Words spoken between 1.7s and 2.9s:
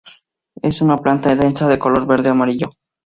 color verde-amarillo.